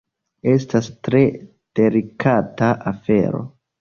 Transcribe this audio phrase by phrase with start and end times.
[0.53, 1.21] Estas tre
[1.81, 3.45] delikata afero.